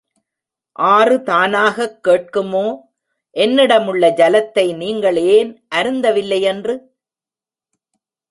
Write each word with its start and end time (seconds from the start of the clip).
ஆறு 0.73 1.23
தானாகக் 1.23 1.99
கேட்குமோ, 2.07 2.77
என்னிடமுள்ள 3.33 4.09
ஜலத்தை 4.09 4.75
நீங்கள் 4.75 5.17
ஏன் 5.17 5.63
அருந்தவில்லையென்று? 5.75 6.79